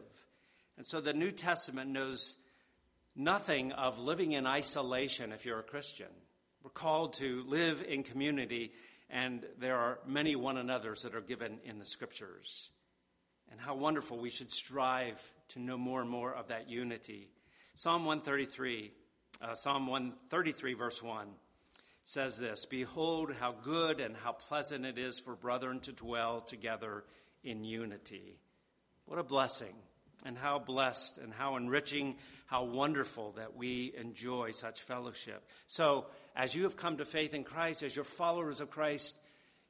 And 0.77 0.85
so 0.85 1.01
the 1.01 1.13
New 1.13 1.31
Testament 1.31 1.91
knows 1.91 2.35
nothing 3.15 3.71
of 3.71 4.01
living 4.01 4.33
in 4.33 4.45
isolation 4.45 5.31
if 5.31 5.47
you're 5.47 5.61
a 5.61 5.63
Christian. 5.63 6.11
We're 6.65 6.71
called 6.71 7.13
to 7.19 7.45
live 7.47 7.85
in 7.89 8.03
community, 8.03 8.73
and 9.09 9.47
there 9.61 9.77
are 9.77 10.01
many 10.05 10.35
one 10.35 10.57
another's 10.57 11.03
that 11.03 11.15
are 11.15 11.21
given 11.21 11.61
in 11.65 11.79
the 11.79 11.87
scriptures. 11.87 12.71
And 13.51 13.61
how 13.61 13.75
wonderful 13.75 14.19
we 14.19 14.31
should 14.31 14.51
strive 14.51 15.21
to 15.49 15.59
know 15.59 15.77
more 15.77 16.01
and 16.01 16.09
more 16.09 16.33
of 16.33 16.49
that 16.49 16.69
unity. 16.69 17.29
Psalm 17.75 18.05
133 18.05 18.93
uh, 19.43 19.55
Psalm 19.55 19.87
133, 19.87 20.75
verse 20.75 21.03
1 21.03 21.27
says 22.03 22.37
this 22.37 22.67
Behold, 22.67 23.33
how 23.39 23.53
good 23.63 24.01
and 24.01 24.17
how 24.17 24.33
pleasant 24.33 24.85
it 24.85 24.99
is 24.99 25.19
for 25.19 25.35
brethren 25.35 25.81
to 25.81 25.93
dwell 25.93 26.41
together 26.43 27.05
in 27.43 27.65
unity. 27.65 28.39
What 29.07 29.19
a 29.19 29.25
blessing, 29.25 29.75
and 30.27 30.37
how 30.37 30.59
blessed, 30.59 31.19
and 31.19 31.33
how 31.33 31.57
enriching, 31.57 32.17
how 32.47 32.65
wonderful 32.65 33.33
that 33.33 33.57
we 33.57 33.95
enjoy 33.97 34.51
such 34.51 34.83
fellowship. 34.83 35.43
So, 35.67 36.07
as 36.37 36.55
you 36.55 36.65
have 36.65 36.77
come 36.77 36.99
to 36.99 37.07
faith 37.07 37.33
in 37.33 37.45
Christ, 37.45 37.83
as 37.83 37.97
your 37.97 38.05
followers 38.05 38.61
of 38.61 38.71
Christ, 38.71 39.17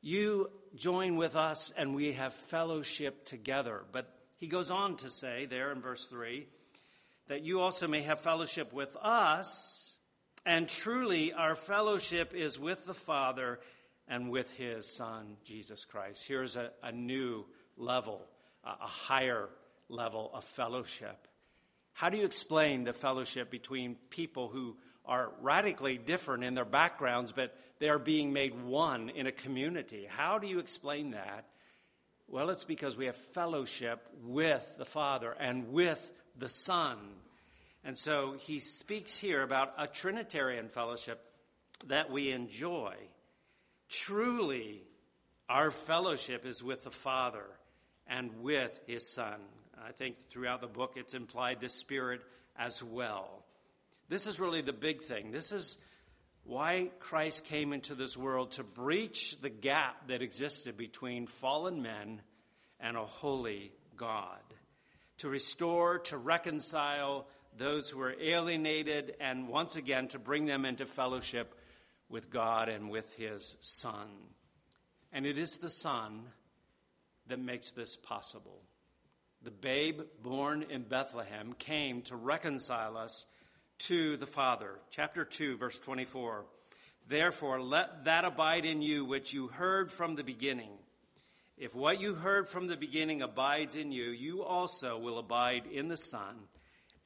you 0.03 0.51
join 0.75 1.17
with 1.17 1.37
us 1.37 1.73
and 1.77 1.95
we 1.95 2.13
have 2.13 2.33
fellowship 2.33 3.25
together. 3.25 3.83
But 3.93 4.13
he 4.37 4.47
goes 4.47 4.71
on 4.71 4.97
to 4.99 5.11
say 5.11 5.47
there 5.47 5.73
in 5.73 5.81
verse 5.81 6.07
3 6.07 6.47
that 7.29 7.43
you 7.43 7.61
also 7.61 7.87
may 7.87 8.03
have 8.03 8.21
fellowship 8.21 8.73
with 8.73 8.97
us. 8.97 9.99
And 10.45 10.69
truly, 10.69 11.33
our 11.33 11.55
fellowship 11.55 12.35
is 12.35 12.59
with 12.59 12.85
the 12.87 12.95
Father 12.95 13.61
and 14.09 14.31
with 14.31 14.51
his 14.57 14.89
Son, 14.89 15.37
Jesus 15.45 15.85
Christ. 15.85 16.27
Here's 16.27 16.57
a, 16.57 16.71
a 16.83 16.91
new 16.91 17.45
level, 17.77 18.23
a, 18.65 18.71
a 18.71 18.87
higher 18.87 19.49
level 19.89 20.31
of 20.35 20.45
fellowship. 20.45 21.29
How 21.93 22.09
do 22.09 22.17
you 22.17 22.25
explain 22.25 22.85
the 22.85 22.93
fellowship 22.93 23.51
between 23.51 23.97
people 24.09 24.49
who 24.49 24.77
are 25.05 25.31
radically 25.41 25.99
different 25.99 26.45
in 26.45 26.55
their 26.55 26.65
backgrounds, 26.65 27.33
but 27.33 27.57
they 27.79 27.89
are 27.89 27.99
being 27.99 28.33
made 28.33 28.63
one 28.63 29.09
in 29.09 29.27
a 29.27 29.33
community? 29.33 30.07
How 30.09 30.39
do 30.39 30.47
you 30.47 30.59
explain 30.59 31.13
that? 31.13 31.47
Well, 32.29 32.51
it's 32.51 32.65
because 32.65 32.97
we 32.97 33.07
have 33.07 33.17
fellowship 33.17 34.07
with 34.23 34.77
the 34.79 34.85
Father 34.85 35.35
and 35.39 35.73
with 35.73 36.13
the 36.39 36.49
Son. 36.49 36.97
And 37.83 37.97
so 37.97 38.37
he 38.39 38.61
speaks 38.61 39.19
here 39.19 39.43
about 39.43 39.73
a 39.79 39.87
Trinitarian 39.87 40.69
fellowship 40.69 41.25
that 41.87 42.11
we 42.11 42.31
enjoy. 42.31 42.95
Truly, 43.89 44.83
our 45.49 45.71
fellowship 45.71 46.47
is 46.47 46.63
with 46.63 46.85
the 46.85 46.91
Father 46.91 47.47
and 48.07 48.43
with 48.43 48.79
his 48.87 49.09
Son. 49.09 49.41
I 49.85 49.93
think 49.93 50.19
throughout 50.29 50.61
the 50.61 50.67
book 50.67 50.93
it's 50.97 51.15
implied 51.15 51.61
the 51.61 51.69
Spirit 51.69 52.21
as 52.57 52.85
well. 52.85 53.45
This 54.11 54.27
is 54.27 54.41
really 54.41 54.61
the 54.61 54.73
big 54.73 55.03
thing. 55.03 55.31
This 55.31 55.53
is 55.53 55.79
why 56.43 56.91
Christ 56.99 57.45
came 57.45 57.73
into 57.73 57.95
this 57.95 58.17
world 58.17 58.51
to 58.53 58.65
breach 58.65 59.41
the 59.41 59.51
gap 59.51 60.09
that 60.09 60.21
existed 60.21 60.77
between 60.77 61.29
fallen 61.29 61.81
men 61.81 62.21
and 62.81 62.97
a 62.97 63.05
holy 63.05 63.71
God, 63.97 64.41
to 65.19 65.29
restore, 65.29 66.01
to 66.01 66.19
reconcile 66.19 67.29
those 67.57 67.89
who 67.89 68.01
are 68.01 68.17
alienated, 68.21 69.15
and 69.21 69.49
once 69.49 69.77
again 69.77 70.09
to 70.09 70.19
bring 70.19 70.45
them 70.45 70.65
into 70.65 70.87
fellowship 70.87 71.55
with 72.09 72.31
God 72.31 72.69
and 72.69 72.91
with 72.91 73.15
His 73.15 73.57
Son. 73.61 74.09
And 75.13 75.25
it 75.25 75.39
is 75.39 75.59
the 75.59 75.71
Son 75.71 76.23
that 77.29 77.39
makes 77.39 77.71
this 77.71 77.95
possible. 77.95 78.61
The 79.43 79.53
babe 79.53 80.01
born 80.21 80.65
in 80.69 80.83
Bethlehem 80.83 81.53
came 81.53 82.03
to 82.03 82.17
reconcile 82.17 82.97
us 82.97 83.27
to 83.81 84.17
the 84.17 84.27
Father. 84.27 84.79
Chapter 84.91 85.25
2, 85.25 85.57
verse 85.57 85.79
24. 85.79 86.45
Therefore, 87.09 87.61
let 87.61 88.05
that 88.05 88.25
abide 88.25 88.65
in 88.65 88.83
you 88.83 89.05
which 89.05 89.33
you 89.33 89.49
heard 89.49 89.91
from 89.91 90.15
the 90.15 90.23
beginning. 90.23 90.71
If 91.57 91.75
what 91.75 92.01
you 92.01 92.15
heard 92.15 92.49
from 92.49 92.69
the 92.69 92.77
beginning 92.77 93.23
abides 93.23 93.77
in 93.77 93.93
you, 93.93 94.11
you 94.11 94.43
also 94.43 94.99
will 94.99 95.19
abide 95.19 95.65
in 95.71 95.89
the 95.89 95.97
Son 95.97 96.37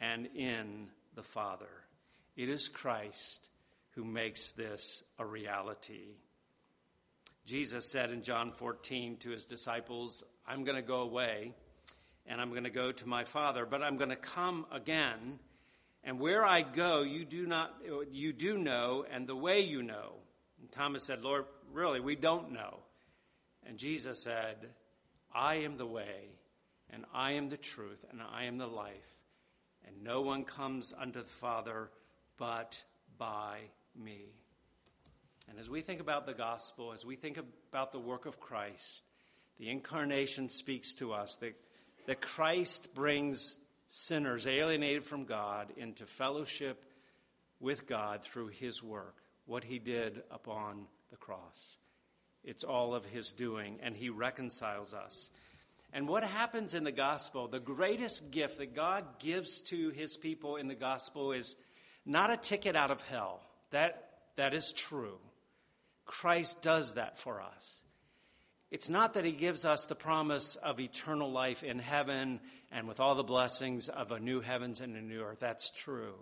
and 0.01 0.29
in 0.35 0.89
the 1.15 1.23
Father. 1.23 1.71
It 2.37 2.49
is 2.49 2.69
Christ 2.69 3.49
who 3.91 4.05
makes 4.05 4.53
this 4.53 5.03
a 5.19 5.25
reality. 5.25 6.17
Jesus 7.47 7.91
said 7.91 8.11
in 8.11 8.23
John 8.23 8.53
14 8.53 9.19
to 9.19 9.31
his 9.31 9.45
disciples, 9.45 10.25
I'm 10.47 10.65
going 10.65 10.77
to 10.77 10.83
go 10.83 11.01
away 11.01 11.53
and 12.27 12.41
I'm 12.41 12.51
going 12.51 12.65
to 12.65 12.71
go 12.71 12.91
to 12.91 13.09
my 13.09 13.25
Father, 13.25 13.67
but 13.67 13.83
I'm 13.83 13.97
going 13.97 14.11
to 14.11 14.17
come 14.17 14.67
again. 14.73 15.39
And 16.05 16.21
where 16.21 16.45
I 16.45 16.63
go, 16.63 17.03
you 17.03 17.25
do 17.25 17.47
not 17.47 17.75
you 18.11 18.33
do 18.33 18.59
know, 18.59 19.05
and 19.11 19.27
the 19.27 19.37
way 19.37 19.61
you 19.61 19.83
know. 19.83 20.13
And 20.61 20.71
Thomas 20.71 21.05
said, 21.05 21.23
Lord, 21.23 21.47
really, 21.73 22.01
we 22.01 22.15
don't 22.15 22.53
know. 22.53 22.79
And 23.67 23.79
Jesus 23.79 24.23
said, 24.23 24.57
I 25.35 25.57
am 25.57 25.79
the 25.79 25.87
way, 25.87 26.29
and 26.91 27.05
I 27.15 27.33
am 27.33 27.49
the 27.49 27.57
truth, 27.57 28.05
and 28.11 28.21
I 28.21 28.45
am 28.45 28.59
the 28.59 28.67
life 28.67 29.15
and 29.87 30.03
no 30.03 30.21
one 30.21 30.45
comes 30.45 30.95
unto 30.99 31.21
the 31.21 31.29
Father 31.29 31.91
but 32.39 32.83
by 33.19 33.59
me. 33.97 34.35
And 35.49 35.59
as 35.59 35.69
we 35.69 35.83
think 35.83 36.01
about 36.01 36.27
the 36.27 36.35
gospel, 36.35 36.93
as 36.93 37.05
we 37.05 37.17
think 37.17 37.39
about 37.71 37.93
the 37.93 37.99
work 37.99 38.27
of 38.27 38.41
Christ, 38.41 39.05
the 39.59 39.71
incarnation 39.71 40.49
speaks 40.49 40.95
to 40.95 41.13
us 41.13 41.37
that, 41.37 41.55
that 42.07 42.21
Christ 42.21 42.95
brings 42.95 43.59
sinners 43.87 44.47
alienated 44.47 45.05
from 45.05 45.25
God 45.25 45.73
into 45.77 46.07
fellowship 46.07 46.85
with 47.61 47.87
God 47.87 48.23
through 48.23 48.49
his 48.49 48.83
work, 48.83 49.17
what 49.47 49.65
he 49.65 49.79
did 49.79 50.23
upon 50.31 50.87
the 51.11 51.17
cross. 51.17 51.79
It's 52.43 52.65
all 52.65 52.95
of 52.95 53.07
his 53.07 53.33
doing, 53.33 53.79
and 53.83 53.97
he 53.97 54.11
reconciles 54.11 54.93
us. 54.93 55.31
And 55.93 56.09
what 56.09 56.25
happens 56.25 56.75
in 56.75 56.83
the 56.83 56.93
gospel, 56.93 57.47
the 57.47 57.61
greatest 57.61 58.33
gift 58.33 58.59
that 58.59 58.75
God 58.75 59.05
gives 59.21 59.61
to 59.63 59.91
his 59.91 60.17
people 60.17 60.57
in 60.57 60.67
the 60.67 60.75
gospel 60.75 61.33
is 61.33 61.57
not 62.05 62.31
a 62.31 62.37
ticket 62.37 62.75
out 62.75 62.91
of 62.91 63.01
hell. 63.09 63.41
That, 63.71 64.11
that 64.37 64.55
is 64.55 64.73
true. 64.73 65.19
Christ 66.05 66.63
does 66.63 66.95
that 66.95 67.19
for 67.19 67.41
us. 67.41 67.84
It's 68.71 68.89
not 68.89 69.15
that 69.15 69.25
he 69.25 69.33
gives 69.33 69.65
us 69.65 69.87
the 69.87 69.95
promise 69.95 70.57
of 70.57 70.81
eternal 70.81 71.31
life 71.31 71.63
in 71.63 71.79
heaven 71.79 72.41
and 72.73 72.89
with 72.89 72.99
all 72.99 73.15
the 73.15 73.23
blessings 73.23 73.89
of 73.89 74.11
a 74.11 74.19
new 74.19 74.41
heavens 74.41 74.81
and 74.81 74.97
a 74.97 75.03
new 75.03 75.23
earth. 75.23 75.41
That's 75.41 75.71
true. 75.71 76.17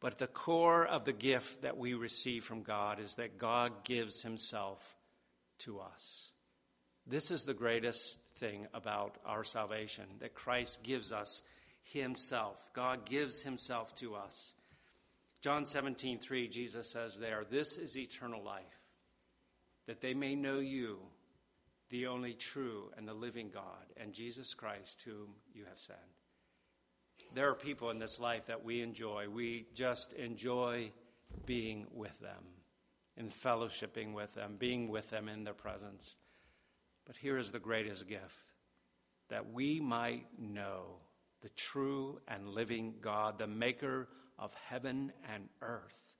But 0.00 0.18
the 0.18 0.26
core 0.26 0.84
of 0.84 1.04
the 1.04 1.12
gift 1.12 1.62
that 1.62 1.76
we 1.76 1.94
receive 1.94 2.44
from 2.44 2.62
God 2.62 2.98
is 2.98 3.14
that 3.14 3.38
God 3.38 3.84
gives 3.84 4.22
himself 4.22 4.96
to 5.60 5.80
us. 5.80 6.32
This 7.06 7.30
is 7.30 7.44
the 7.44 7.54
greatest 7.54 8.18
thing 8.36 8.66
about 8.74 9.16
our 9.24 9.44
salvation 9.44 10.04
that 10.20 10.34
Christ 10.34 10.82
gives 10.82 11.12
us 11.12 11.42
himself. 11.82 12.70
God 12.72 13.04
gives 13.06 13.42
himself 13.42 13.94
to 13.96 14.14
us. 14.14 14.54
John 15.40 15.66
17, 15.66 16.18
3, 16.18 16.48
Jesus 16.48 16.90
says 16.90 17.18
there, 17.18 17.44
This 17.48 17.78
is 17.78 17.96
eternal 17.96 18.42
life, 18.42 18.62
that 19.86 20.00
they 20.00 20.14
may 20.14 20.34
know 20.34 20.60
you, 20.60 20.98
the 21.92 22.06
only 22.06 22.32
true 22.32 22.90
and 22.96 23.06
the 23.06 23.12
living 23.12 23.50
God, 23.52 23.84
and 23.98 24.14
Jesus 24.14 24.54
Christ, 24.54 25.02
whom 25.04 25.34
you 25.52 25.64
have 25.68 25.78
sent. 25.78 25.98
There 27.34 27.50
are 27.50 27.54
people 27.54 27.90
in 27.90 27.98
this 27.98 28.18
life 28.18 28.46
that 28.46 28.64
we 28.64 28.80
enjoy. 28.80 29.28
We 29.28 29.66
just 29.74 30.14
enjoy 30.14 30.90
being 31.44 31.86
with 31.92 32.18
them. 32.18 32.42
in 33.16 33.28
fellowshipping 33.28 34.14
with 34.14 34.34
them, 34.34 34.56
being 34.58 34.88
with 34.88 35.10
them 35.10 35.28
in 35.28 35.44
their 35.44 35.54
presence. 35.54 36.16
But 37.04 37.16
here 37.16 37.36
is 37.36 37.50
the 37.50 37.58
greatest 37.58 38.08
gift 38.08 38.54
that 39.28 39.52
we 39.52 39.80
might 39.80 40.26
know 40.38 40.96
the 41.42 41.50
true 41.50 42.20
and 42.28 42.48
living 42.48 42.94
God, 43.00 43.38
the 43.38 43.46
maker 43.46 44.08
of 44.38 44.54
heaven 44.68 45.12
and 45.32 45.48
earth. 45.60 46.14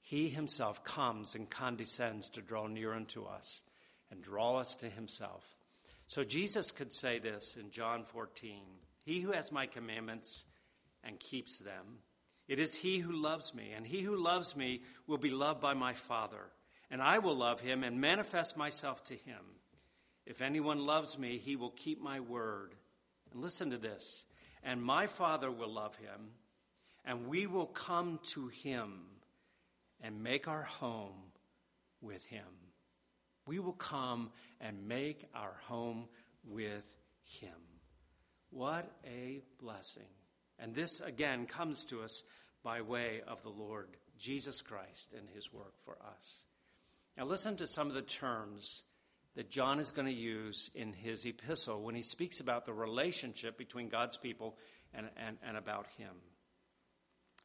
He 0.00 0.28
himself 0.28 0.84
comes 0.84 1.34
and 1.34 1.50
condescends 1.50 2.28
to 2.30 2.40
draw 2.42 2.66
near 2.66 2.92
unto 2.92 3.24
us 3.24 3.62
and 4.10 4.22
draw 4.22 4.56
us 4.56 4.76
to 4.76 4.88
himself. 4.88 5.44
So 6.06 6.24
Jesus 6.24 6.70
could 6.70 6.92
say 6.92 7.18
this 7.18 7.56
in 7.60 7.70
John 7.70 8.04
14 8.04 8.62
He 9.04 9.20
who 9.20 9.32
has 9.32 9.50
my 9.50 9.66
commandments 9.66 10.44
and 11.02 11.20
keeps 11.20 11.58
them, 11.58 11.98
it 12.48 12.60
is 12.60 12.76
he 12.76 12.98
who 12.98 13.12
loves 13.12 13.54
me, 13.54 13.72
and 13.76 13.86
he 13.86 14.02
who 14.02 14.16
loves 14.16 14.56
me 14.56 14.82
will 15.06 15.18
be 15.18 15.30
loved 15.30 15.60
by 15.60 15.74
my 15.74 15.94
Father, 15.94 16.52
and 16.90 17.02
I 17.02 17.18
will 17.18 17.36
love 17.36 17.60
him 17.60 17.82
and 17.82 18.00
manifest 18.00 18.56
myself 18.56 19.02
to 19.04 19.14
him. 19.14 19.42
If 20.24 20.42
anyone 20.42 20.86
loves 20.86 21.18
me, 21.18 21.38
he 21.38 21.56
will 21.56 21.70
keep 21.70 22.00
my 22.00 22.20
word. 22.20 22.74
And 23.32 23.42
listen 23.42 23.70
to 23.70 23.78
this 23.78 24.24
and 24.66 24.82
my 24.82 25.06
Father 25.06 25.50
will 25.50 25.72
love 25.72 25.96
him, 25.96 26.32
and 27.04 27.28
we 27.28 27.46
will 27.46 27.66
come 27.66 28.18
to 28.34 28.48
him 28.48 29.04
and 30.00 30.22
make 30.22 30.48
our 30.48 30.64
home 30.64 31.30
with 32.02 32.24
him. 32.24 32.44
We 33.46 33.58
will 33.58 33.72
come 33.72 34.30
and 34.60 34.88
make 34.88 35.24
our 35.34 35.56
home 35.62 36.06
with 36.44 36.86
him. 37.22 37.54
What 38.50 38.90
a 39.04 39.42
blessing. 39.60 40.08
And 40.58 40.74
this 40.74 41.00
again 41.00 41.46
comes 41.46 41.84
to 41.86 42.02
us 42.02 42.22
by 42.62 42.80
way 42.80 43.22
of 43.26 43.42
the 43.42 43.50
Lord 43.50 43.88
Jesus 44.18 44.62
Christ 44.62 45.14
and 45.16 45.28
his 45.28 45.52
work 45.52 45.74
for 45.84 45.96
us. 46.16 46.42
Now, 47.16 47.24
listen 47.24 47.56
to 47.56 47.66
some 47.66 47.88
of 47.88 47.94
the 47.94 48.02
terms 48.02 48.82
that 49.36 49.50
John 49.50 49.78
is 49.78 49.90
going 49.90 50.06
to 50.06 50.12
use 50.12 50.70
in 50.74 50.92
his 50.92 51.26
epistle 51.26 51.82
when 51.82 51.94
he 51.94 52.02
speaks 52.02 52.40
about 52.40 52.64
the 52.64 52.72
relationship 52.72 53.58
between 53.58 53.88
God's 53.88 54.16
people 54.16 54.56
and, 54.94 55.08
and, 55.16 55.36
and 55.46 55.56
about 55.56 55.86
him. 55.98 56.14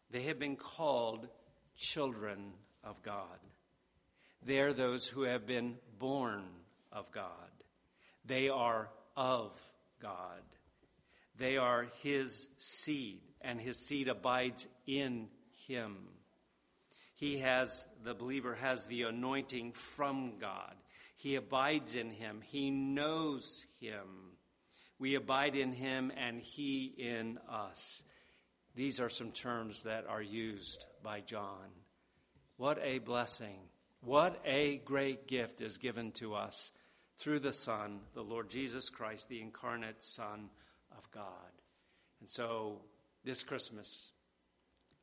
They 0.10 0.24
have 0.24 0.40
been 0.40 0.56
called 0.56 1.28
children 1.76 2.54
of 2.84 3.02
God. 3.04 3.40
They 4.44 4.60
are 4.60 4.74
those 4.74 5.08
who 5.08 5.24
have 5.24 5.46
been 5.46 5.76
born 6.00 6.44
of 6.92 7.12
God. 7.12 7.28
They 8.26 8.50
are 8.50 8.90
of 9.16 9.54
God. 10.02 10.42
They 11.38 11.58
are 11.58 11.88
his 12.04 12.48
seed, 12.58 13.22
and 13.42 13.60
his 13.60 13.86
seed 13.88 14.08
abides 14.08 14.68
in 14.86 15.28
him. 15.68 15.98
He 17.16 17.38
has, 17.40 17.86
the 18.04 18.16
believer 18.16 18.56
has 18.56 18.86
the 18.86 19.04
anointing 19.04 19.74
from 19.74 20.40
God. 20.40 20.74
He 21.18 21.36
abides 21.36 21.96
in 21.96 22.10
him. 22.10 22.42
He 22.44 22.72
knows 22.72 23.64
him. 23.80 24.32
We 24.98 25.14
abide 25.16 25.56
in 25.56 25.72
him 25.72 26.12
and 26.18 26.42
he 26.42 26.94
in 26.98 27.38
us. 27.48 28.04
These 28.76 29.00
are 29.00 29.10
some 29.10 29.32
terms 29.32 29.84
that 29.84 30.08
are 30.08 30.22
used 30.22 30.86
by 31.04 31.20
John. 31.22 31.70
What 32.58 32.80
a 32.84 32.98
blessing. 33.00 33.60
What 34.04 34.42
a 34.46 34.78
great 34.78 35.28
gift 35.28 35.62
is 35.62 35.78
given 35.78 36.12
to 36.14 36.34
us 36.34 36.72
through 37.18 37.40
the 37.40 37.54
Son, 37.54 38.00
the 38.16 38.24
Lord 38.24 38.50
Jesus 38.50 38.90
Christ, 38.90 39.30
the 39.30 39.42
incarnate 39.42 40.02
Son 40.02 40.50
of 40.98 41.10
God. 41.12 41.52
And 42.20 42.28
so, 42.28 42.82
this 43.24 43.44
Christmas, 43.44 44.12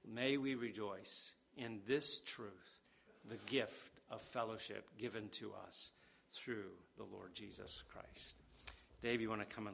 may 0.05 0.37
we 0.37 0.57
rejoice 0.57 1.35
in 1.57 1.81
this 1.87 2.19
truth, 2.19 2.81
the 3.28 3.38
gift 3.47 4.00
of 4.11 4.21
fellowship 4.21 4.85
given 4.99 5.28
to 5.28 5.52
us 5.67 5.93
through 6.33 6.73
the 6.97 7.05
Lord 7.05 7.35
Jesus 7.35 7.85
Christ. 7.93 8.35
Dave, 9.00 9.21
you 9.21 9.28
want 9.28 9.49
to 9.49 9.55
come 9.55 9.64
and 9.64 9.67